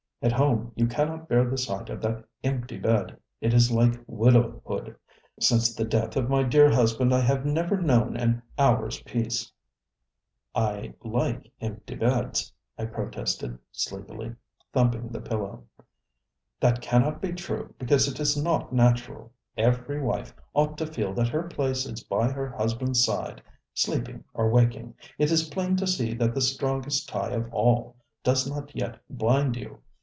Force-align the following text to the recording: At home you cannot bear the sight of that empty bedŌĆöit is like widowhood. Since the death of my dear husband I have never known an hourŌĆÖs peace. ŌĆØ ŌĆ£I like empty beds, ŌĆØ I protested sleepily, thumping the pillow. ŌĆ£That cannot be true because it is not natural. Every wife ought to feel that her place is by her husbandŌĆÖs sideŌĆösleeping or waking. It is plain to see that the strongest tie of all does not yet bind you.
At 0.23 0.33
home 0.33 0.71
you 0.75 0.85
cannot 0.85 1.27
bear 1.27 1.49
the 1.49 1.57
sight 1.57 1.89
of 1.89 1.99
that 2.03 2.23
empty 2.43 2.79
bedŌĆöit 2.79 3.17
is 3.41 3.71
like 3.71 3.99
widowhood. 4.05 4.95
Since 5.39 5.73
the 5.73 5.83
death 5.83 6.15
of 6.15 6.29
my 6.29 6.43
dear 6.43 6.69
husband 6.69 7.11
I 7.11 7.21
have 7.21 7.43
never 7.43 7.81
known 7.81 8.15
an 8.15 8.43
hourŌĆÖs 8.59 9.03
peace. 9.03 9.51
ŌĆØ 10.55 10.75
ŌĆ£I 10.75 10.93
like 11.11 11.51
empty 11.59 11.95
beds, 11.95 12.53
ŌĆØ 12.77 12.83
I 12.83 12.85
protested 12.85 13.57
sleepily, 13.71 14.35
thumping 14.71 15.07
the 15.09 15.21
pillow. 15.21 15.63
ŌĆ£That 16.61 16.81
cannot 16.83 17.19
be 17.19 17.33
true 17.33 17.73
because 17.79 18.07
it 18.07 18.19
is 18.19 18.37
not 18.37 18.71
natural. 18.71 19.33
Every 19.57 19.99
wife 19.99 20.35
ought 20.53 20.77
to 20.77 20.85
feel 20.85 21.15
that 21.15 21.29
her 21.29 21.47
place 21.47 21.87
is 21.87 22.03
by 22.03 22.29
her 22.29 22.53
husbandŌĆÖs 22.59 23.39
sideŌĆösleeping 23.75 24.23
or 24.35 24.51
waking. 24.51 24.93
It 25.17 25.31
is 25.31 25.49
plain 25.49 25.75
to 25.77 25.87
see 25.87 26.13
that 26.13 26.35
the 26.35 26.41
strongest 26.41 27.09
tie 27.09 27.31
of 27.31 27.51
all 27.51 27.95
does 28.23 28.47
not 28.47 28.75
yet 28.75 28.99
bind 29.09 29.55
you. 29.55 29.79